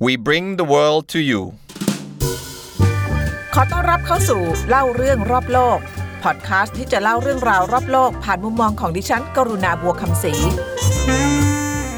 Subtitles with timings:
[0.00, 1.42] we bring the world to you
[3.54, 5.78] ขอต้อนรับเข้าสู่เล่าเรื่องรอบโลก
[6.22, 10.34] พอดคาสต์ที่จะเล่าเรื่องราวรอบโลก ผ่านมุมมองของดิฉัน กรุณาบัวคำศรี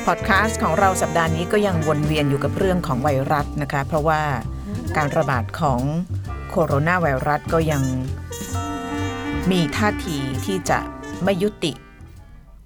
[0.07, 4.23] พอดคาสต์ของเราสัปดาห์นี้ก็ยังวนเวียนอยู่กับเรื่องของไวรัสนะคะ เพราะว่า
[4.97, 5.81] การระบาดของ
[6.51, 7.83] โคโรนาไวรัสก็ยัง
[9.51, 10.79] มีท่าทีที่จะ
[11.25, 11.73] ไม่ยุติ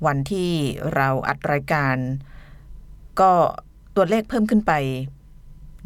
[0.07, 0.51] วันที่
[0.95, 1.96] เราอัดรายการ
[3.21, 3.32] ก็
[3.96, 4.73] ตัวเลขเพิ่มขึ้นไป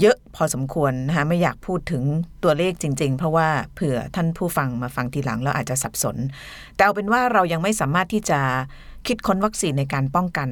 [0.00, 2.02] เยอะพอสมควรนะคะไม่อยากพูดถึง
[2.42, 6.16] ตัวเลขจริง ๆ เพราะว่าเผื่อท่านผู้ฟังมาฟังทีหลังแล้วอาจจะสับสน
[6.74, 8.40] แต่เอาเป็นว่าเรายังไม่สามารถที่จะ
[9.06, 10.48] คิดค้นวัคซีนในการป้องกัน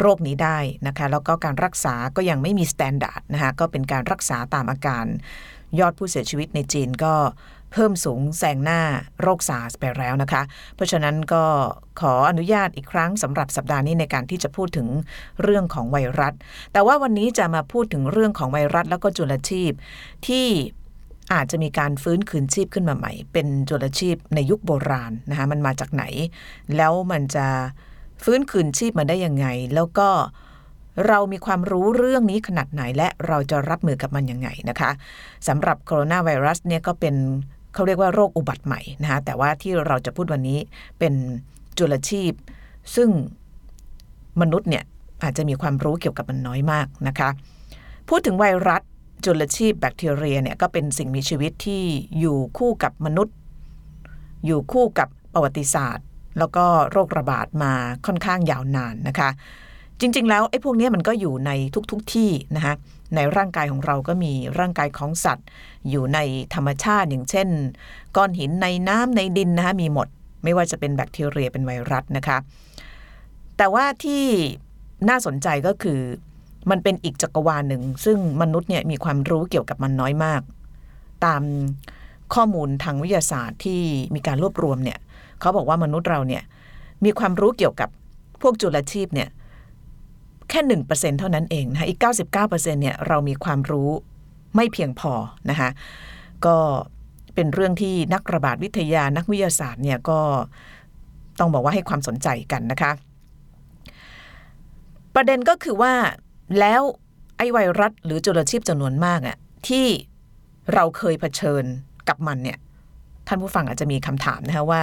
[0.00, 5.04] โรคนี้ได้นะคะแล้วก็การรักษาก็ยังไม่มีมาตรฐานนะคะก็เป็นการรักษาตามอาการ
[5.80, 7.14] ยอดผู้เสียชีวิตในจีนก็
[7.72, 8.80] เพิ่มสูงแซงหน้า
[9.20, 10.42] โรคซาร์สไปแล้วนะคะ
[10.74, 11.44] เพราะฉะนั้นก็
[12.00, 14.88] ขออนุญาตอีกครั้งสำหรับสัปดาห์นี้ในการที่จะพูดถึง
[15.42, 16.34] เรื่องของไวรัส
[16.72, 19.72] แต่ว่าวันนี้จะมาพูดถึงเรื่องของไวรัสแล้วก็จุลชีพ
[20.26, 20.46] ที่
[21.32, 26.04] อาจจะมีการฟื้นคืนชีพขึ้นมาใหม่ เป็นจุลชีพในยุคโบราณนะคะมันมาจากไหน
[26.76, 27.46] แล้วมันจะ
[28.24, 30.08] ฟื้นคืนชีพมาได้ยังไง แล้วก็
[31.08, 34.90] เรามีความรู้เรื่องนี้ขนาดไหนและเราจะรับมือกับมันยังไงนะคะ
[35.48, 37.14] สำหรับโคโรนาไวรัสเนี่ยก็เป็น
[37.74, 40.58] เขาเรียกว่าโรคอุบัติใหม่นะคะแต่ว่าที่เราจะพูดวันนี้
[40.98, 41.14] เป็น
[41.78, 42.32] จุลชีพ
[42.96, 43.08] ซึ่ง
[44.40, 44.84] มนุษย์เนี่ย
[45.22, 47.28] อาจจะมีความรู้เกี่ยวกับมันน้อยมากนะคะ
[48.08, 48.82] พูดถึงไวรัส
[49.24, 51.82] จุลชีพแบคทีเรียเนี่ยก็เป็นสิ่งมีชีวิตที่
[52.18, 53.36] อยู่คู่กับมนุษย์
[54.46, 56.06] อยู่คู่กับประวัติศาสตร์
[56.38, 57.72] แล้วก็โรคระบาดมา
[58.06, 59.30] ค่อนข้างยาวนานนะคะ
[60.00, 62.74] จริง ๆ แล้วไอ้พวกนี้มันก็อยู่ในทุกๆทที่นะคะ
[63.14, 65.46] ในร่างกายของเราก็มีร่างกายของสัตว์
[65.90, 66.18] อยู่ใน
[66.54, 67.48] ธรรมชาติอย่างเช่น
[68.16, 70.08] ก้อนหินในน้ำในดินนะคะมีหมด
[70.44, 72.38] ไม่ว่าจะเป็นแบคทีเรียเป็นไวรัสนะคะ
[73.56, 74.24] แต่ว่าที่
[75.08, 76.00] น่าสนใจก็คือ
[76.70, 80.40] มันเป็นอีกจักรวาลหนึ่ง ซึ่งมนุษย์เนี่ยมีความรู้เกี่ยวกับมันน้อยมาก
[81.24, 81.42] ตาม
[82.34, 83.80] ข้อมูลทางวิทยาศาสตร์ที่
[84.14, 84.98] มีการรวบรวมเนี่ย
[85.40, 86.42] เขาบอกว่ามนุษย์เราเนี่ย
[87.04, 87.88] มีความรู้เกี่ยวกับ
[88.42, 89.28] พวกจุลชีพเนี่ย
[90.50, 93.90] แค่หนึ่งเปอร์เซ็นเท่านั้นเองนะคะอีกเก้าสิบเก้าเปอร์เซ็นเนี่ยเรามีความรู้
[94.56, 95.12] ไม่เพียงพอ
[95.50, 95.70] นะคะ
[96.46, 96.56] ก็
[97.34, 100.20] เป็นเรื่องที่นักระบาดวิทยานักวิทยาศาสตร์เนี่ยก็
[101.38, 102.92] ต้องบอกว่าให้ความสนใจกันนะคะ
[105.14, 105.92] ประเด็นก็คือว่า
[106.58, 106.82] แล้ว
[107.36, 109.36] ไอไวรัสหรือจุลชีพจำนวนมากอะ
[109.68, 109.86] ที่
[110.74, 111.64] เราเคยเผชิญ
[112.08, 112.58] กับมันเนี่ย
[113.26, 114.82] ท่านผู้ฟังอาจจะมีคำถามนะคะว่า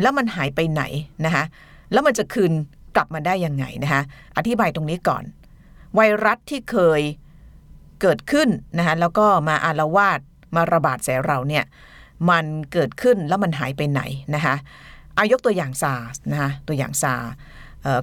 [0.00, 0.82] แล้วมันหายไปไหน
[1.24, 1.44] นะคะ
[1.92, 2.52] แล้วมันจะคืน
[2.96, 4.02] กลับมาได้ยังไงนะคะ
[4.36, 5.24] อธิบายตรงนี้ก่อน
[5.94, 7.00] ไวรัสที่เคย
[8.00, 8.48] เกิดขึ้น
[8.78, 10.20] นะคะแล้วก็มาอารวาส
[10.54, 11.64] มาระบาดใส่เราเนี่ย
[12.30, 14.02] มันเกิดขึ้นแล้วมันหายไปไหน
[14.34, 14.54] นะคะ
[15.16, 15.94] อายกตัวอย่างซา
[16.30, 17.14] นะคะตัวอย่างซา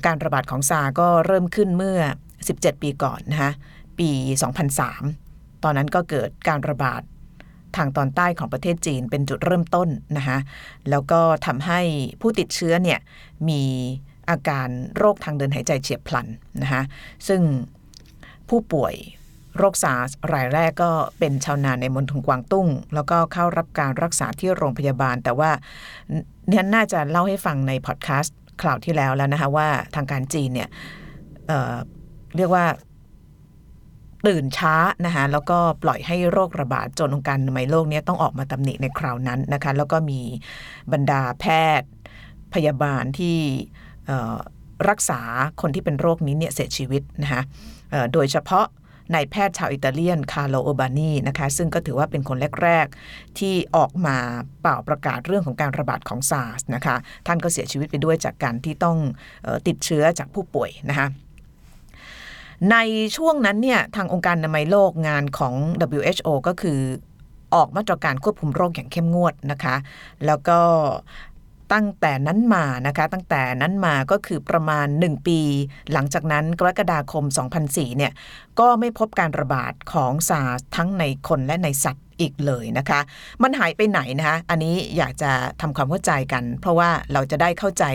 [0.06, 2.00] การระบาดของซาก็เริ่มขึ้นเมื่อ
[2.44, 3.52] 17 ปีก่อนนะคะ
[4.00, 4.10] ปี
[4.88, 7.02] 2003 ตอนนั้นก็เกิดการระบาด
[7.76, 10.38] ทางตอนใต้ของประเทศจีนเป็นจุดเริ่มต้นนะคะ
[10.90, 11.82] แล้วก็ทำให้
[12.22, 13.00] ผู้ติดเชื้อเนี่ย
[13.50, 13.64] มี
[14.30, 14.68] อาการ
[14.98, 16.28] โรคทางเดินหายใจเฉียบพลัน
[16.62, 16.84] นะคะ
[17.28, 17.42] ซึ่ง
[18.50, 18.96] ผู้ป่วย
[19.58, 25.52] โรคซาร์สรายแรกก็เป็นชาวนาในมณฑลกวางตุ้ง แล้วก็เข้ารับการรักษาที่โรงพยาบาล แต่ว่า
[26.48, 30.70] เนี่ยน่าจะเล่าให้ฟังในพอดแคสต์คราวที่แล้วแล้วนะคะว่าทางการจีนเนี่ย
[31.48, 32.66] เเรียกว่า
[34.28, 34.76] ตื่นช้า
[35.06, 40.22] นะคะแล้วก็ปล่อยให้โรคระบาดจนองค์การอนามัยโลกนี้ต้องออกมาตำหนิในคราวนั้นนะคะแล้วก็มี
[40.92, 41.46] บรรดาแพ
[41.80, 41.90] ทย์
[42.54, 43.38] พยาบาลที่
[44.90, 45.22] รักษา
[45.62, 47.42] คนที่เป็นโรคนี้เนี่ยเสียชีวิตนะคะ
[48.14, 48.66] โดยเฉพาะ
[49.14, 54.18] นายแพทย์ชาวอิตาเลียนคาร์โล เออร์บานีนะคะซึ่งก็ถือว่าเป็นคนแรก ๆ ที่ออกมา
[54.62, 56.96] ป่าวประกาศเรื่องของการระบาดของซาร์สนะคะ
[57.28, 58.98] ท่านก็เสียชีวิตไปด้วยจากการที่ต้อง
[59.68, 61.08] ติดเชื้อจากผู้ป่วยนะคะ
[62.72, 62.78] ใน
[63.18, 65.54] ช่วงนั้นเนี่ยทางองค์การอนามัยโลกงานของ
[65.98, 66.80] WHO ก็คือ
[67.56, 69.76] ออกมาตรการควบคุมโรคอย่างเข้มงวดนะคะ
[70.26, 70.60] แล้วก็
[71.74, 75.40] ตั้งแต่นั้นมานะคะ ตั้งแต่นั้นมาก็คือประมาณ 1 ปี
[75.94, 77.24] หลังจากนั้นกรกฎาคม
[77.62, 78.12] 2004 เนี่ย
[78.60, 83.00] ก็ไม่พบการระบาดของซาร์ทั้งในคนและในสัตว์อีกเลยนะคะ
[83.44, 87.86] มันหายไปไหนนะคะ อันนี้อยากจะทำความเข้าใจกัน เพราะว่าเราจะได้เข้าใจ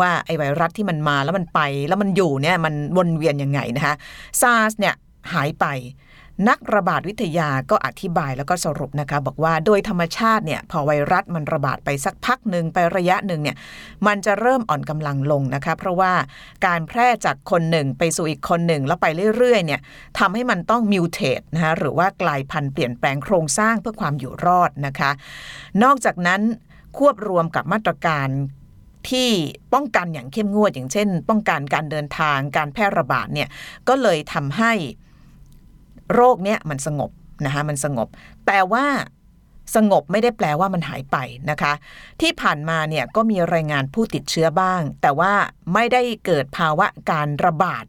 [0.00, 3.94] ว่าไอ้ไวรัสที่มันมาแล้วมันไป แล้วมันอยู่เนี่ยมันวนเวียนยังไงนะคะ
[4.40, 4.94] ซาร์สเนี่ย
[5.34, 5.66] หายไป
[6.48, 13.56] นักระบาดวิทยาก็อธิบายแล้วก็สรุปนะคะ บอกว่าโดยธรรมชาติเนี่ยพอไวรัสมันระบาดไปสักพักหนึ่งไประยะหนึ่งเนี่ย
[14.06, 16.12] มันจะเริ่มอ่อนกำลังลงนะคะ เพราะว่า
[16.66, 19.06] การแพร่จากคนหนึ่งไปสู่อีกคนหนึ่งแล้วไป
[19.36, 19.80] เรื่อยๆเนี่ย
[20.18, 25.10] ทำให้มันต้อง mutate นะคะหรือว่ากลายพันธุ์เปลี่ยนแปลงโครงสร้างเพื่อความอยู่รอดนะคะ
[25.82, 26.40] นอกจากนั้น
[26.98, 28.28] ควบรวมกับมาตรการ
[29.10, 29.30] ที่
[29.74, 33.48] ป้องกันอย่างเข้มงวดอย่างเช่น ป้องกันการเดินทางการแพร่ระบาดเนี่ย
[33.88, 34.72] ก็เลยทำให้
[36.14, 37.10] โรคเนี้ยมันสงบ
[37.44, 38.08] นะคะมันสงบ
[38.46, 38.86] แต่ว่า
[39.76, 41.16] สงบไม่ได้แปลว่ามันหายไป
[41.50, 41.72] นะคะ
[42.20, 45.32] ที่ผ่านมาเนี่ยก็มีรายงานผู้ติดเชื้อบ้าง แต่ว่า
[45.74, 47.84] ไม่ได้เกิดภาวะการระบาด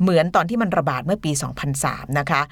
[0.00, 1.32] เหมือนตอนที่มันระบาดเมื่อปี
[1.74, 2.42] 2003 นะคะ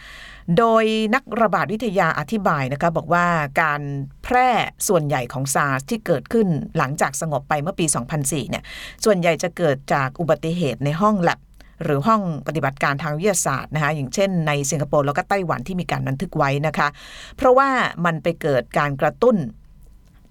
[0.59, 0.85] โดย
[1.15, 3.27] นักระบาดวิทยาอธิบายนะคะบอกว่า
[3.63, 3.83] การ
[4.25, 4.49] แพร่
[4.89, 7.87] ส่วนใหญ่ของซาร์สที่เกิดขึ้นหลังจากสงบไปเมื่อปี
[8.19, 8.65] 2004 เนี่ย
[9.05, 11.39] ส่วนใหญ่จะเกิดจากอุบัติเหตุในห้องแลบ
[11.83, 16.89] หรือห้องปฏิบัติการทางวิทยาศาสตร์นะคะอย่างเช่นในสิงคโปร์แล้วก็ไต้หวันที่มีการบันทึกไว้นะคะ
[17.37, 17.69] เพราะว่า
[18.05, 19.37] มันไปเกิดการกระตุ้น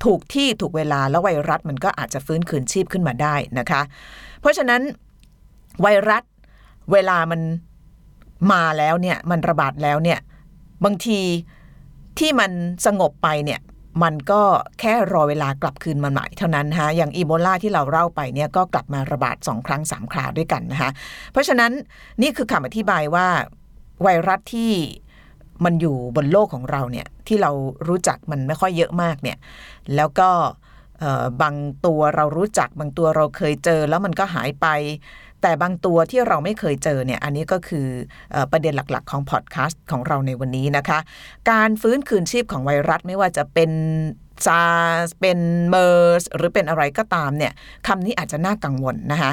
[0.04, 3.82] ถูกที่ถูกเวลาแล้วไวรัสมันก็อาจจะฟื้นคืนชีพขึ้นมาได้นะคะ
[4.42, 4.82] เพราะฉะนั้น
[5.82, 6.24] ไวรัส
[6.92, 7.42] เวลามัน
[8.52, 10.20] มาแล้วเนี่ยมันระบาดแล้วเนี่ย
[10.86, 11.20] บางที
[12.20, 12.52] ที่มัน
[12.86, 13.60] สงบไปเนี่ย
[14.04, 14.42] มันก็
[14.80, 20.92] แค่รอเวลากลับคืนมาใหม่เท่านั้นฮะอย่างอีโบลาที่เราเล่าไปเนี่ยก็กลับมาระบาดสองครั้งสามคราวด้วยกันนะคะ
[21.32, 21.72] เพราะฉะนั้น
[22.22, 23.28] นี่คือคำอธิบายว่า
[24.04, 24.72] ไวรัสที่
[25.66, 27.52] มันอยู่บนโลกของเราเนี่ยที่เรา
[27.88, 29.38] รู้จักมันไม่ค่อยเยอะมากเนี่ย
[29.96, 30.30] แล้วก็
[31.42, 31.56] บาง
[31.86, 34.68] ตัวเรารู้จักบางตัวเราเคยเจอแล้วมันก็หายไป
[35.44, 37.88] แต่บางตัวที่เราไม่เคยเจอเนี่ยอันนี้ก็คื
[38.36, 41.00] อประเด็นหลักๆ ของพอดแคสต์ของเราในวันนี้นะคะ
[41.52, 43.72] การฟื้นคืนชีพของไวรัสไม่ว่าจะเป็น
[44.46, 47.54] ซาร์สเป็นเมอร์สหรือเป็นอะไรก็ตามเนี่ย
[47.88, 49.32] คำนี้อาจจะน่ากังวลนะคะ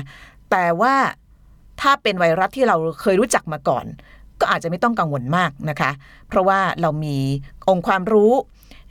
[0.50, 0.94] แต่ว่า
[1.80, 3.84] ถ้าเป็นไวรัสที่เราเคยรู้จักมาก่อน
[4.40, 5.90] ก็อาจจะไม่ต้องกังวลมากนะคะ
[6.28, 7.16] เพราะว่าเรามี
[7.68, 8.32] องค์ความรู้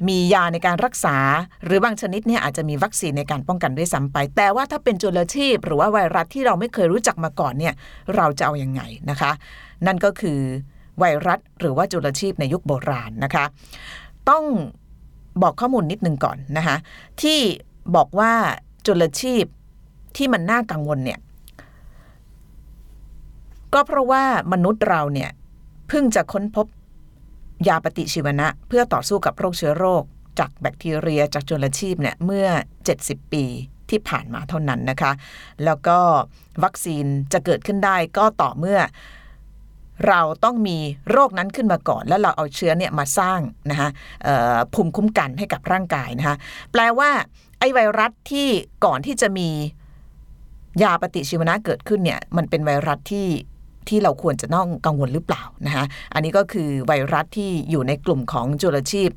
[0.08, 1.18] มียาในการรักษา
[1.64, 7.74] หรือบางชนิดเนี่ยอาจจะมีวัคซีนในการป้องกันด้วยซ้ำไป แต่ว่าถ้าเป็นจุลชีพ หรือว่าไวรัสที่เราไม่เคยรู้จักมาก่อนเนี่ย
[8.16, 9.32] เราจะเอาอยัางไงนะคะ
[9.86, 10.40] นั่นก็คือ
[11.00, 13.46] ไวรัสหรือว่าจุลชีพในยุคโบราณนะคะ
[14.30, 14.44] ต้อง
[15.42, 16.76] บอกข้อมูลนิดนึงก่อนนะคะ
[17.22, 17.40] ที่
[17.96, 18.34] บอกว่า
[18.86, 19.44] จุลชีพ
[20.16, 21.20] ที่มันน่ากังวลเนี่ย
[23.74, 24.24] ก็เพราะว่า
[24.54, 25.30] มนุษย์เราเนี่ย
[25.88, 26.66] เพิ่งจะค้นพบ
[27.68, 30.04] ยาปฏิชีวนะ เพื่อต่อสู้กับโรคเชื้อโรค
[30.40, 32.48] จากแบคทีเรียจากจุลชีพเนี่ยเมื่อ
[32.90, 33.46] 70 ปี
[33.90, 35.12] ที่ผ่านมาเท่านั้นนะคะ
[35.66, 35.98] แล้วก็
[36.64, 38.80] วัคซีนจะเกิดขึ้นได้ก็ต่อเมื่อ
[40.08, 40.78] เราต้องมี
[41.12, 43.40] โรคนั้นขึ้นมาก่อน แล้วเราเอาเชื้อเนี่ยมาสร้าง
[43.70, 43.90] นะคะ
[44.74, 46.36] ภูมิคุ้มกันให้กับร่างกายนะคะ
[46.72, 47.10] แปลว่า
[47.60, 48.48] ไอไวรัสที่
[48.86, 49.50] ก่อนที่จะมี
[50.84, 53.28] ยาปฏิชีวนะเกิดขึ้นเนี่ยมันเป็นไวรัสที่
[53.88, 59.10] ที่เราควรจะต้องกังวลหรือเปล่านะคะอันนี้ก็คือไวรัสที่อยู่ในกลุ่มของจุลชีพ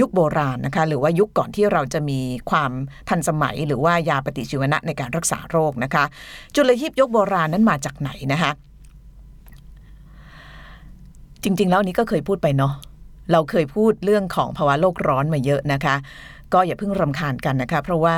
[0.00, 2.20] ยุคโบราณนะคะหรือว่ายุคก่อนที่เราจะมี
[2.50, 2.70] ความ
[3.08, 6.04] ทันสมัย หรือว่ายาปฏิชีวนะในการรักษาโรคนะคะ
[6.54, 8.50] จุลชีพยุคโบราณนั้นมาจากไหนนะคะ
[11.42, 12.72] จริง ๆ แล้วนี้ก็เคยพูดไปเนาะ
[13.32, 15.94] เราเคยพูดเรื่องของภาวะโลกร้อนมาเยอะนะคะ
[16.52, 18.16] ก็อย่าเพิ่งรำคาญกันนะคะ เพราะว่า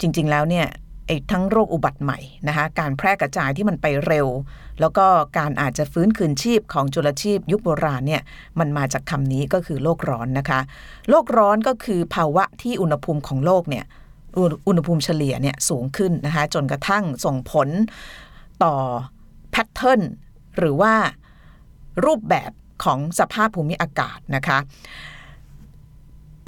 [0.00, 0.66] จริง ๆ แล้วเนี่ย
[1.06, 2.18] ไอ้ทั้งโรคอุบัติใหม่
[2.48, 4.26] นะคะการแพร่กระจายที่มันไปเร็ว
[4.80, 5.06] แล้วก็
[5.38, 8.22] การอาจจะฟื้นคืนชีพของจุลชีพยุคโบราณเนี่ย
[8.58, 10.60] มันมาจากคำนี้ก็คือโลกร้อนนะคะ
[11.10, 13.84] โลกร้อนก็คือภาวะที่อุณหภูมิของโลกเนี่ย
[14.68, 17.68] อุณหภูมิเฉลี่ยเนี่ยสูงขึ้นนะคะจนกระทั่งส่งผล
[18.64, 18.74] ต่อ
[19.50, 20.02] แพทเทิร์น
[20.58, 20.94] หรือว่า
[22.04, 22.50] รูปแบบ
[22.84, 24.58] ของสภาพภูมิอากาศนะคะ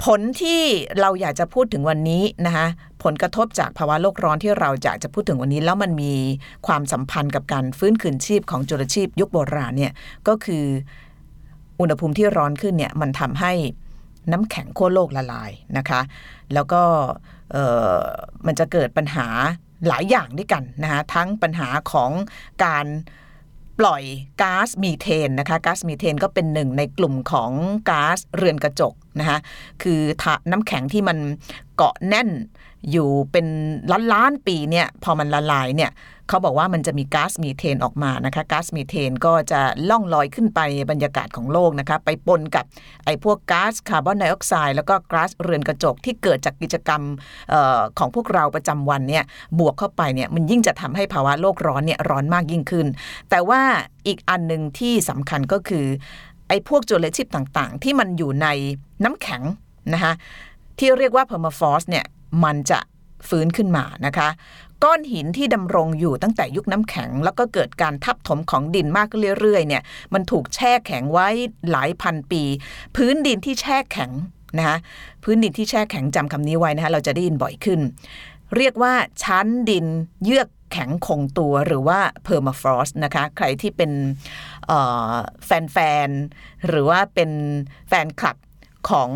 [0.03, 0.61] ผลที่
[0.99, 2.67] เราอยากจะพูดถึงวันนี้นะคะ
[3.03, 6.13] ผลกระทบจากภาวะโลกร้อนที่เราอยากจะพูดถึงวันนี้แล้วมันมี
[6.67, 9.93] ความสัมพันธ์กับการฟื้นคืนชีพของจุลชีพยุคโบราณเนี่ย
[10.27, 10.65] ก็คือ
[11.79, 13.51] อุณหภูมิที่ร้อนขึ้นเนี่ยมันทำให้
[14.31, 16.01] น้ำแข็งขั้วโลกละลายนะคะ
[16.53, 16.81] แล้วก็
[18.45, 19.27] มันจะเกิดปัญหา
[19.87, 22.11] หลายอย่างด้วยกันนะคะทั้งปัญหาของ
[22.65, 22.85] การ
[23.79, 24.03] ปล่อย
[24.41, 27.51] ก๊าซมีเทนนะคะก๊าซมีเทนก็เป็นหนึ่งในกลุ่มของ
[27.89, 29.39] ก๊าซเรือนกระจกนะคะ
[29.83, 29.99] คือ
[30.51, 31.17] น้ำแข็งที่มัน
[31.75, 32.29] เกาะแน่น
[32.91, 33.47] อยู่เป็น
[33.91, 35.91] ล้านล้านปีเนี่ยพอมันละลายเนี่ย
[36.29, 40.59] เขาบอกว่ามันจะมีก๊าซมีเทนออกมานะคะก๊าซมีเทนก็จะล่องลอยขึ้นไป
[40.91, 42.65] บรรยากาศของโลกนะคะไปปนกับ
[43.05, 47.01] ไอ้พวกก๊าซคาร์บอนไดออกไซด์แล้วก็ก๊าซเรือนกระจกที่เกิดจากกิจกรรม
[47.53, 49.23] ออของพวกเราประจำวันเนี่ย
[49.59, 52.87] บวกเข้าไปเนี่ยมันยิ่งจะทำให้ภาวะโลกร้อนเนี่ยร้อนมากยิ่งขึ้น
[53.29, 53.61] แต่ว่า
[54.07, 55.85] อีกอันหนึ่งที่สำคัญก็คือ
[56.47, 58.47] ไอ้พวกจุลชีพต่างๆ ที่มันอยู่ใน
[59.03, 59.41] น้ำแข็ง
[59.93, 60.13] นะคะ
[60.79, 62.05] ที่เรียกว่า permafrost เนี่ย
[62.43, 62.79] มันจะ
[63.29, 64.29] ฟื้นขึ้นมานะคะ
[64.83, 69.83] ก้อนหินที่ดำรงอยู่ตั้งแต่ยุคน้ำแข็ง แล้วก็เกิดการทับถมของดินมากขึ้นเรื่อยๆเนี่ย
[70.13, 71.27] มันถูกแช่แข็งไว้
[71.71, 72.43] หลายพันปี
[72.95, 74.11] พื้นดินที่แช่แข็ง
[74.57, 74.77] นะคะ
[75.23, 77.79] พื้นดินที่แช่แข็งจำคำนี้ไว้นะคะเราจะได้ยินบ่อยขึ้น
[78.57, 78.93] เรียกว่า
[79.23, 79.85] ชั้นดิน
[80.25, 83.91] เยือกแข็งคงตัวหรือว่า permafrost นะคะ ใครที่เป็น
[85.45, 87.31] แฟน ๆ หรือว่าเป็น
[87.89, 88.37] แฟนคลับ
[88.89, 89.11] ของ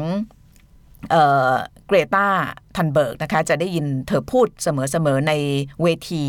[1.10, 2.28] เกรตา
[2.76, 5.34] ทุนเบิร์กนะคะจะได้ยินเธอพูดเสมอๆใน
[5.82, 6.24] เวที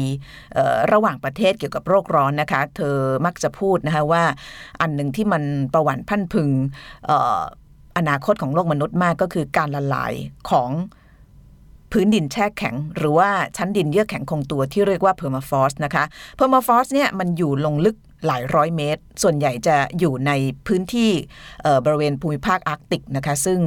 [0.93, 4.25] ระหว่างประเทศเกี่ยวกับโลกร้อนนะคะ เธอมักจะพูดนะคะว่า
[4.81, 5.43] อันหนึ่งที่มัน
[5.75, 6.49] ประหวั่นพรั่นพรึง
[7.99, 10.13] อนาคตของโลกมนุษย์มากก็คือการละลาย
[10.51, 10.71] ของ
[11.93, 16.05] พื้นดินแช่แข็ง หรือว่าชั้นดินเยือกแข็งคงตัวที่เรียกว่า permafrost นะคะ
[16.37, 20.33] permafrost เนี่ยมันอยู่ลงลึก หลายร้อยเมตร ส่วนใหญ่จะอยู่ใน
[20.67, 21.11] พื้นที่
[21.85, 23.61] บริเวณภูมิภาคอาร์กติกนะคะซึ่ง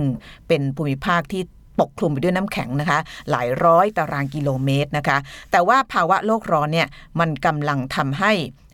[0.47, 1.41] เป็นภูมิภาคที่
[1.79, 2.99] ปกคลุมไปด้วยน้ำแข็งนะคะ
[3.31, 5.17] หลายร้อยตารางกิโลเมตรนะคะ
[5.51, 6.87] แต่ว่าภาวะโลกร้อนเนี่ย
[7.19, 8.31] มันกำลังทำให้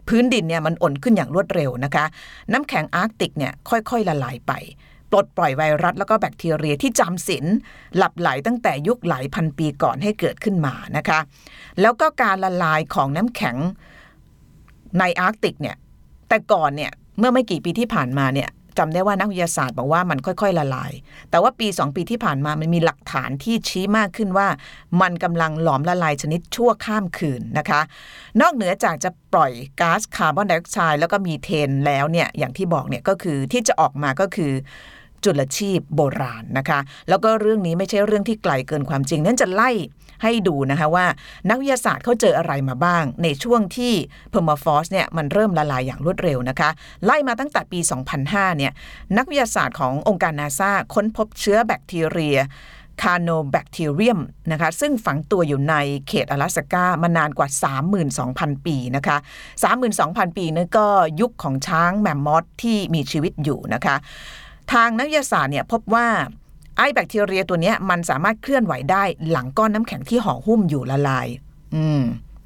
[0.07, 2.05] พื้นดินเนี่ยมันอ่อนขึ้นอย่างรวดเร็วนะคะ
[2.53, 4.53] น้ำแข็งอาร์กติกเนี่ยค่อยๆละลายไป
[5.11, 7.45] ปลดปล่อยไวรัสแล้วก็แบคทีเรียที่จำศีล
[7.97, 11.19] หลับใหลตั้งแต่ยุคหลายพันปีก่อนให้เกิดขึ้นมานะคะ
[11.81, 13.57] แล้วก็การละลายของน้ำแข็ง
[14.99, 15.75] ในอาร์กติกเนี่ย
[16.29, 20.91] แต่ก่อนเนี่ยเมื่อไม่กี่ปีที่ผ่านมาเนี่ยจำได้ว่านักวิทยาศาสตร์บอกว่ามันค่อย ๆ ละลาย
[21.29, 24.47] แต่ว่าปี 2 ปีที่ผ่านมามันมีหลักฐานที่ชี้มากขึ้นว่า
[25.01, 27.81] มันกำลังหลอมละลายชนิดชั่วข้ามคืนนะคะ
[28.41, 34.51] นอกเหนือจากจะปล่อยก๊าซคาร์บอนไดออกไซด์แล้วก็มีเทนแล้วเนี่ยอย่างที่บอกเนี่ยก็คือที่จะออกมาก็คือ
[35.23, 39.69] จุลชีพโบราณนะคะ แล้วก็เรื่องนี้ไม่ใช่เรื่องที่ไกลเกินความจริง นั่นจะไล่
[40.23, 41.05] ให้ดูนะคะว่า
[41.49, 43.93] นักวิทยาศาสตร์เขาเจออะไรมาบ้าง ในช่วงที่
[44.29, 46.69] permafrost เนี่ยมันเริ่มละลายอย่างรวดเร็วนะคะ
[47.05, 47.79] ไล่มาตั้งแต่ปี
[48.19, 48.71] 2005 เนี่ย
[49.17, 52.39] นักวิทยาศาสตร์ขององค์การนาซาค้นพบเชื้อแบคทีเรีย
[53.01, 54.19] Carnobacterium
[54.51, 55.75] นะคะซึ่งฝังตัวอยู่ใน
[56.07, 57.49] เขตอลาสก้ามานานกว่า
[58.07, 59.17] 32,000 ปีนะคะ
[59.77, 60.87] 32,000 ปีนั่นก็
[61.21, 63.95] ยุคของช้างแมมมอธที่มีชีวิตอยู่นะคะ
[64.73, 66.07] ทางนักวิทยาศาสตร์เนี่ยพบว่า
[66.77, 71.27] ไอ้แบคทีเรียตัวนี้มันสามารถเคลื่อนไหวได้หลังก้อนน้ำแข็งที่ห่อหุ้มอยู่ละลาย
[71.75, 72.01] อืม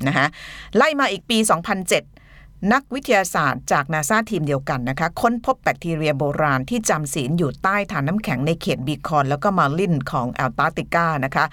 [0.07, 0.27] นะคะ
[0.75, 11.45] ไล่มาอีกปี 2007 นักวิทยาศาสตร์จากนาซาทีมเดียวกันนะคะ ค้นพบแบคทีเรียโบราณที่จำศีลอยู่ใต้ฐานน้ำแข็งในเขต Beacon แล้วก็ Mullins ของแอนตาร์กติกานะคะ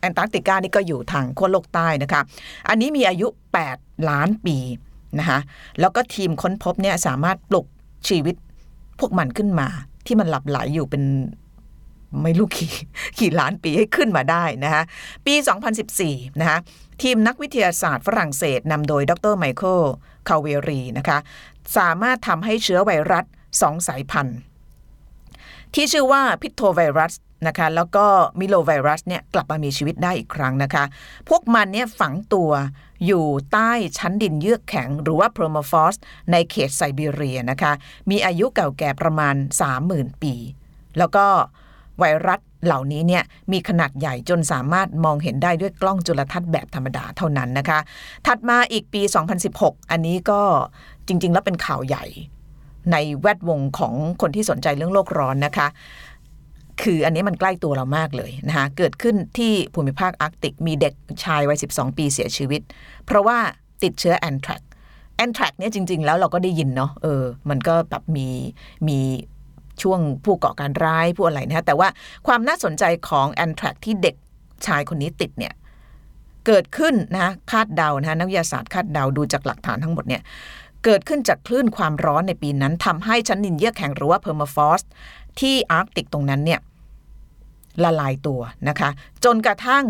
[0.00, 2.20] แอนตาร์กติกานี่ก็อยู่ทางขั้วโลกใต้นะคะ
[2.68, 3.28] อันนี้มีอายุ
[3.68, 4.56] 8 ล้านปี
[5.18, 5.38] นะคะ
[5.80, 7.66] แล้วก็ทีมค้นพบเนี่ยสามารถปลุก
[8.08, 8.34] ชีวิต
[8.98, 9.68] พวกมันขึ้นมา
[10.06, 11.02] ที่มันหลับใหลอยู่เป็น
[12.22, 12.72] ไม่รู้กี่
[13.20, 14.82] กี่ล้านปีให้ขึ้นมาได้นะคะ
[15.26, 15.34] ปี
[15.86, 16.58] 2014 นะคะ
[17.02, 19.82] ทีมนักวิทยาศาสตร์ฝรั่งเศสนำโดยดร.ไมเคิล
[20.28, 21.18] คลาเวรีนะคะ
[21.76, 23.24] สามารถทำให้เชื้อไวรัส
[23.60, 24.38] สองสายพันธุ์
[25.74, 27.12] ที่ชื่อว่าพิทโทไวรัส
[27.46, 28.06] นะคะแล้วก็
[28.38, 30.84] มิโลไวรัสเนี่ยกลับมามีชีวิตได้อีกครั้งนะคะ
[31.28, 32.50] พวกมันเนี่ยฝังตัว
[33.06, 35.94] อยู่ใต้ชั้นดินเยือกแข็ง หรือว่าโพรมฟอส
[36.32, 37.72] ในเขตไซบีเรียนะคะ
[38.10, 39.34] มีอายุเก่าแก่ประมาณ
[39.78, 40.34] 30,000 ปี
[40.98, 41.26] แล้วก็
[41.98, 43.22] ไวรัสเหล่านี้เนี่ย
[43.52, 47.78] มีขนาดใหญ่จนสามารถมองเห็นได้ด้วยกล้องจุลทรรศน์แบบธรรมดาเท่านั้นนะคะ
[48.26, 49.02] ถัดมาอีกปี
[49.46, 50.40] 2016 อันนี้ก็
[51.06, 52.04] จริง ๆ แล้วเป็นข่าวใหญ่
[52.92, 55.68] ในแวดวงของคนที่สนใจเรื่องโลกร้อนนะคะ
[56.82, 62.62] คืออันนี้มันใกล้ตัวเรามากเลยนะคะเกิดขึ้นที่ภูมิภาคอาร์กติกมีเด็กชายวัย 12 ปีเสียชีวิต
[63.04, 63.38] เพราะว่า
[63.82, 64.62] ติดเชื้อแอนทรัก
[65.16, 68.28] แอนทรักเนี่ยจริง ๆ แล้วเราก็ได้ยินเนาะเออมันก็แบบมี
[68.88, 68.98] มี
[69.82, 71.88] ช่วงผู้ก่อการร้ายผู้อะไรนะแต่ว่า
[72.26, 74.14] ความน่าสนใจของแอนทรักที่เด็ก
[74.66, 75.54] ชายคนนี้ติดเนี่ย
[76.46, 80.22] เกิดขึ้นนะคาดเดานะนักวิทยาศาสตร์คาดเดาดูจากหลักฐานทั้งหมดเนี่ย
[80.84, 84.82] เกิดขึ้นจากคลื่นความร้อนในปีนั้นทำให้ชั้นดินเยือกแข็งหรือว่า permafrost
[85.40, 86.60] ที่อาร์กติกตรงนั้นเนี่ย
[87.84, 88.90] ละลายตัวนะคะ
[89.24, 89.84] จนกระทั่ง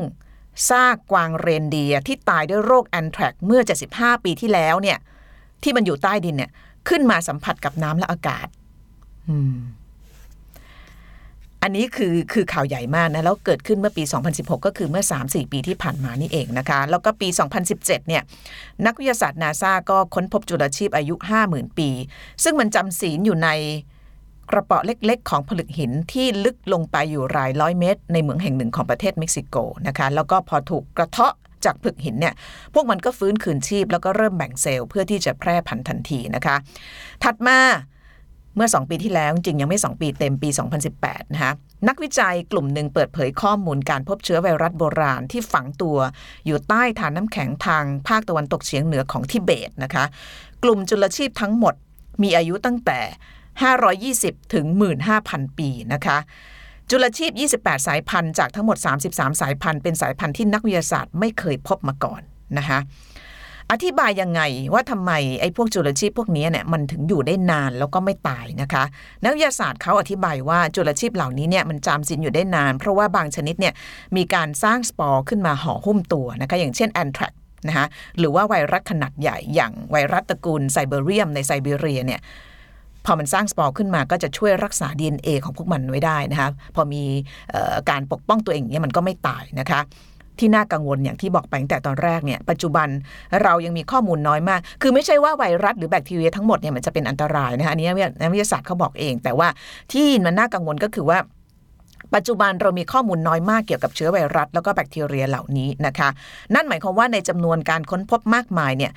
[0.69, 3.62] ซากกวางเรนเดียร์ที่ตายด้วยโรคแอนแทรกซ์เมื่อ
[3.93, 4.99] 75 ปีที่แล้วเนี่ย
[5.62, 6.50] ที่มันอยู่ใต้ดินเนี่ย
[6.88, 8.47] ขึ้นมาสัมผัสกับน้ำและอากาศ
[11.62, 14.02] อันนี้คือคือข่าวใหญ่มากนะ แล้วเกิดขึ้นเมื่อปี
[14.35, 17.28] 2016 ก็คือเมื่อ 3-4 ปีที่ผ่านมานี่เองนะคะ แล้วก็ปี
[17.68, 18.23] 2017 เนี่ย
[18.87, 21.14] นักวิทยาศาสตร์นาซาก็ค้นพบจุลชีพอายุ
[21.47, 21.88] 50,000 ปี
[22.45, 23.49] ซึ่งมันจำศีลอยู่ใน
[24.50, 29.56] กระเป๋าเล็ก ๆ ของผลึกหินที่ลึกลงไปอยู่รายร้อยเมตร ในเมืองแห่งหนึ่งของประเทศเม็กซิโก
[29.87, 32.35] นะคะ แล้วก็พอถูกกระเทาะจากผลึกหินเนี่ย
[32.75, 36.56] พวกมันก็ฟื้นคืนชีพ แล้วก็เริ่มแบ่งเซลล์เพื่อที่จะแพร่พันธุ์ทันทีนะคะ
[37.25, 37.59] ถัดมา
[38.56, 40.48] เมื่อ 2 ปีที่แล้วจริงยังไม่ 2 ปีเต็มปี
[40.90, 41.52] 2018 นะคะ
[41.88, 45.98] นักวิจัยกลุ่มหนึ่งเปิดเผยข้อมูลการพบเชื้อไวรัสโบราณที่ฝังตัว
[46.46, 50.04] อยู่ใต้ฐานน้ำแข็งทางภาคตะวันตกเฉียงเหนือของทิเบตนะคะ
[50.62, 51.75] กลุ่มจุลชีพทั้งหมด
[52.22, 53.00] มีอายุตั้งแต่
[54.36, 54.66] 520 ถึง
[55.12, 56.18] 15,000 ปีนะคะ
[56.90, 58.76] จุลชีพ 28 สายพันธุ์จากทั้งหมด
[59.08, 62.20] 33 สายพันธุ์เป็นสายพันธุ์ที่นักวิทยาศาสตร์ไม่เคยพบมาก่อน
[62.58, 62.78] นะคะ
[63.73, 64.42] อธิบายยังไง
[64.73, 68.85] ว่าทำไมไอ้พวกจุลชีพพวกนี้เนี่ยมันถึงอยู่ได้นานแล้วก็ไม่ตายนะคะ
[69.23, 73.75] นักวิทยาศาสตร์เขาอธิบายว่าจุลชีพเหล่านี้เนี่ยมันจำศีลอยู่ได้นาน เพราะว่าบางชนิดเนี่ย
[74.16, 77.32] มีการสร้างสปอร์ขึ้นมาห่อหุ้มตัวนะคะอย่างเช่นแอนแทรกซ์
[77.68, 77.87] นะคะ
[78.18, 82.20] หรือว่าไวรัสขนาดใหญ่อย่างไวรัสตระกูล sibericum ในไซบีเรียเนี่ย
[83.04, 87.02] พอมันสร้างสปอร์ขึ้นมาก็จะช่วยรักษา DNA ของพวกมันไว้ได้นะคะพอมี
[87.54, 89.80] ออการปกป้องตัวเองเงี้ยมันก็ไม่ตายนะคะ
[90.38, 92.88] ที่น่ากังวลอย่างที่บอกไปตั้งแต่ตอนแรกเนี่ยปัจจุบัน
[93.43, 97.87] เรายังมีข้อมูลน้อยมาก คือไม่ใช่ว่าไวรัสหรือแบคทีเรียทั้งหมดเนี่ยมันจะเป็นอันตรายนะคะอันนี้
[98.21, 99.49] นักวิทยาศาสตร์เขาบอกเอง แต่ว่า
[99.93, 101.19] ที่มันน่ากังวลก็คือว่า
[102.14, 106.09] ปัจจุบันเรามีข้อมูลน้อยมากเกี่ยวกับเชื้อไวรัส แล้วก็แบคทีเรียเหล่านี้นะคะ
[106.55, 108.93] นั่นหมายความว่าในจำนวนการค้นพบมากมายเนี่ย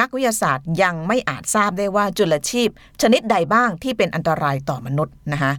[0.00, 2.68] นักวิทยาศาสตร์ยังไม่อาจทราบได้ว่าจุลชีพ
[3.02, 5.52] ชนิดใดบ้างที่เป็นอันตรายต่อมนุษย์นะคะ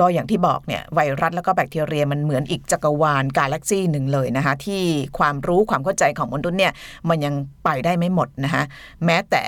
[0.00, 4.82] ก็อย่างที่บอกเนี่ยไวรัสแล้วก็แบคทีเรียมันเหมือนอีกจักรวาลกาแล็กซี่หนึ่งเลยนะคะที่
[5.18, 6.72] ความรู้ความเข้าใจของมนุษย์เนี่ย
[7.08, 8.62] มันยังไปได้ไม่หมดนะคะ
[9.04, 9.42] แม้แต่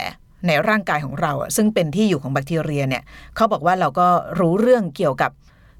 [0.47, 3.03] ในร่างกายของเรา ซึ่งเป็นที่อยู่ของแบคทีเรียเนี่ย
[3.37, 4.07] เขาบอกว่าเราก็
[4.41, 5.31] รู้เรื่องเกี่ยวกับ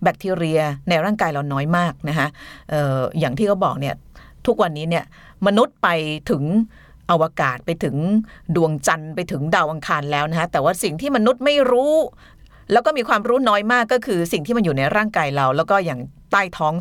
[0.03, 2.27] แบคทีเรียในร่างกายเราน้อยมากนะคะ
[2.73, 3.95] อออย่างที่เขาบอกเนี่ย
[4.47, 5.05] ทุกวันนี้เนี่ย
[5.47, 5.89] มนุษย์ไป
[6.31, 6.45] ถึง
[7.11, 7.97] อวกาศไปถึง
[8.57, 11.95] ดวงจันทร์ไปถึงดาวอังคารแล้วนะคะแต่ว่าสิ่งที่มนุษย์ไม่รู้
[12.73, 16.01] แล้วก็มีความรู้น้อยมากก็คือสิ่งที่มันอยู่ในร่างกายเรา แล้วก็อย่าง
[16.33, 16.75] ใต้ท้อง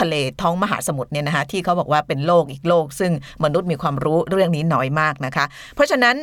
[0.00, 3.12] ทะเลท้องมหาสมุทรเนี่ยนะคะที่เขาบอกว่าเป็นโลกอีกโลก ซึ่ง
[3.44, 6.16] มนุษย์มีความรู้เรื่องนี้น้อยมากนะคะ เพราะฉะนั้น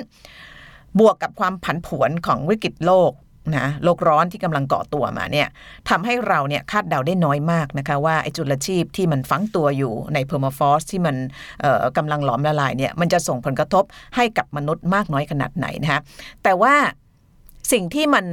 [1.00, 3.12] บวกกับความผันผวนของวิกฤตโลก
[3.58, 5.48] นะโลกร้อนที่กำลังเกาะตัวมาเนี่ย
[5.90, 11.16] ทำให้เราเนี่ยคาดเดาได้น้อยมากนะคะว่าไอจุลชีพที่มันฝังตัวอยู่ในเพอร์มาฟอสที่มัน
[11.62, 13.84] เอ่อกำลังหลอมละลายเนี่ยมันจะส่งผลกระทบ
[14.16, 16.02] ให้กับมนุษย์มากน้อยขนาดไหนนะคะ
[16.44, 16.74] แต่ว่า
[17.72, 18.26] สิ่งที่มัน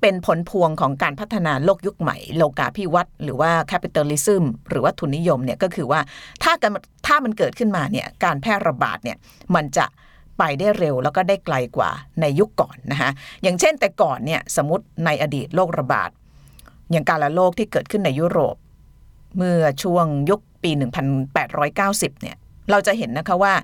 [0.00, 6.00] เป็นผลพวงของการพัฒนาโลกยุคใหม่ โลกาภิวัตน์หรือว่า capitalism หรือว่าทุนนิยมเนี่ยก็คือว่า
[6.42, 6.72] ถ้ากัน
[7.06, 9.16] ถ้ามันเกิดขึ้นมาเนี่ยการแพร่ระบาดเนี่ย
[9.54, 9.86] มันจะ
[10.38, 11.90] ไปได้เร็วแล้วก็ได้ไกลกว่า
[12.20, 13.10] ในยุคก่อนนะคะ
[13.42, 16.10] อย่างเช่นแต่ก่อนเนี่ยสมมติในอดีตโรคระบาด
[16.90, 18.56] อย่างการละโรคที่เกิดขึ้นในยุโรป
[19.36, 20.70] เมื่อช่วงยุคปี
[21.46, 22.36] 1890เนี่ย
[22.70, 23.54] เราจะเห็นนะคะว่า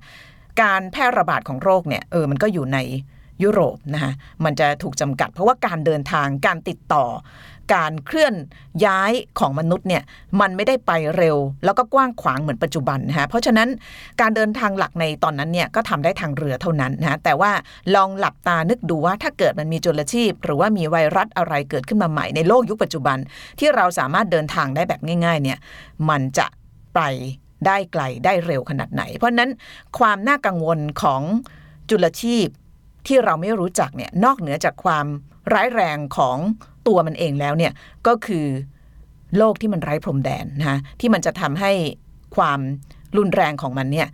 [0.63, 2.79] การแพร่ระบาดของโรคเนี่ยเออมันก็อยู่ใน
[3.43, 4.13] ยุโรปนะคะ
[4.45, 7.05] มันจะถูกจำกัด เพราะว่าการเดินทางการติดต่อ
[7.75, 8.35] การเคลื่อน
[8.87, 10.03] ย้ายของมนุษย์เนี่ย
[10.41, 13.69] มันไม่ได้ไปเร็ว แล้วก็กว้างขวางเหมือนปัจจุบันนะคะเพราะฉะนั้น
[14.21, 17.53] การเดินทางหลักในตอนนั้นเนี่ยก็ทำได้ทางเรือเท่านั้นนะแต่ว่า
[17.95, 23.19] ลองหลับตานึกดูว่าถ้าเกิดมันมีจุลชีพ หรือว่ามีไวรัสอะไรเกิดขึ้นมาใหม่ในโลกยุคปัจจุบัน
[23.59, 25.59] ที่เราสามารถเดินทางได้แบบง่าย ๆ เนี่ย
[26.09, 26.47] มันจะ
[26.95, 27.01] ไป
[27.67, 29.51] ได้ไกลได้เร็วขนาดไหน เพราะฉะนั้น
[29.99, 31.23] ความน่ากังวลของ
[31.91, 32.47] จุลชีพ
[33.07, 35.07] ที่เราไม่รู้จักเนี่ยนอกเหนือจากความ
[35.53, 36.37] ร้ายแรงของ
[36.89, 37.73] ตัวมันเองแล้วเนี่ย
[38.07, 38.47] ก็คือ
[39.37, 41.73] โลกที่มันไร้พรมแดนนะที่มันจะทำให้
[42.37, 42.61] ความ
[43.17, 44.09] รุนแรงของมันเนี่ย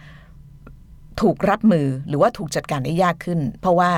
[1.20, 3.90] ถูกรับมือหรือว่าถูกจัดการได้ยากขึ้น เพราะว่า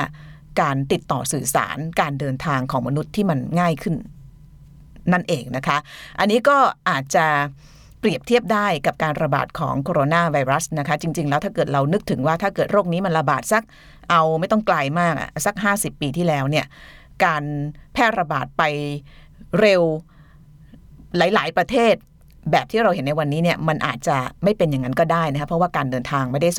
[0.60, 3.94] การติดต่อสื่อสารการเดินทางของมนุษย์ที่มันง่ายขึ้น
[5.12, 5.76] นั่นเองนะคะ
[6.18, 6.56] อันนี้ก็
[6.88, 7.26] อาจจะ
[8.00, 13.62] เปรียบเทียบได้กับการระบาดของโคโรนาไวรัสนะคะ จริง ๆ แล้วถ้าเกิดเรานึกถึงว่าถ้าเกิดโรคนี้มันระบาดสัก
[14.10, 16.66] เอาไม่ต้องไกลมากอะสัก 50 ปีที่แล้วเนี่ย
[17.24, 17.42] การ
[17.92, 18.62] แพร่ระบาดไป
[19.60, 19.82] เร็ว
[21.16, 21.94] หลาย ๆ ประเทศ
[22.50, 26.50] แบบที่เราเห็นในวันนี้เนี่ยมันอาจจะไม่เป็นอย่างนั้นก็ได้นะคะเพราะว่าการเดินทางไม่ได้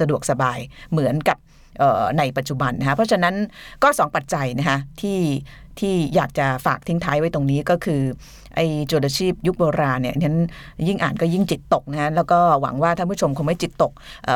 [0.00, 0.58] สะดวกสบาย
[0.92, 1.38] เหมือนกับ
[2.18, 3.34] ในปัจจุบันนะคะเพราะฉะนั้น
[3.82, 5.18] ก็สองปัจจัยนะคะที่
[5.80, 8.02] ที่อยากจะฝากทิ้งท้ายไว้ตรงนี้ก็คือ
[8.56, 10.38] ไอ้จุลชีพยุคโบราณเนี่ยนั้น
[10.88, 13.92] ยิ่งอ่านก็ยิ่งจิตตกนะฮะแล้วก็หวังว่าท่านผู้ชมคงไม่จิตตก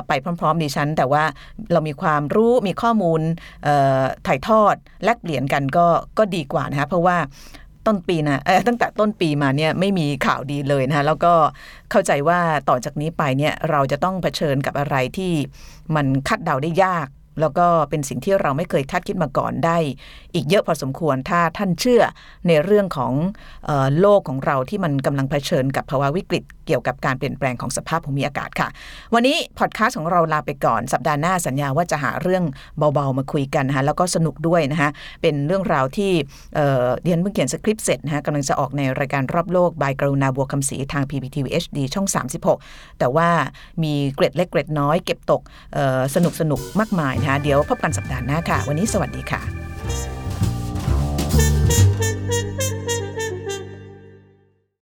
[0.08, 1.24] ไปพร้อม ๆ ดิฉัน แต่ว่า
[1.72, 3.20] เรามีความรู้มีข้อมูล
[4.26, 5.86] ถ่ายทอดแลกเปลี่ยนกันก็
[6.18, 7.16] ก็ดีกว่านะคะเพราะว่า
[7.86, 11.32] ต้นปีนะตั้งแต่ต้นปีมาเนี่ยไม่มีข่าวดีเลยนะคะแล้วก็
[11.90, 15.32] เข้าใจว่าต่อจากนี้ไปเนี่ยเราจะต้องเผชิญกับอะไรที่
[15.94, 17.06] มันคาดเดาได้ยาก
[17.40, 19.78] แล้วก็เป็นสิ่งที่เราไม่เคยคาดคิดมาก่อนได้
[20.34, 22.02] อีกเยอะพอสมควรถ้าท่านเชื่อ
[22.48, 23.12] ในเรื่องของ
[23.68, 28.68] ออโลกของเราที่มันกำลังเผชิญกับภาวะวิกฤต เกี่ยวกับการเปลี่ยนแปลงของสภาพภูมิอากาศค่ะ
[29.14, 32.44] วันนี้พอดแคสต์ของเราลาไปก่อนสัปดาห์หน้าสัญญาว่าจะหาเรื่อง
[32.94, 34.90] เบาๆมาคุยกันนะคะแล้วก็สนุกด้วยนะคะ
[35.22, 36.12] เป็นเรื่องราวที่
[36.54, 42.06] เเรียนเพิ่งเขียนสคริปต์เสร็จนะคะกำลังจะออกในรายการรอบโลกบายกรุณาบัวคำศรีทาง PPTV HD ช่อง
[42.52, 43.28] 36 แต่ว่า
[43.82, 45.42] มีเกร็ดเล็กเกร็ดน้อยเก็บตก
[46.14, 49.75] สนุกสนุกมากมายนะคะเดี๋ยวพบกันสัปดาห์หน้าค่ะ วันนี้สวัสดีค่ะ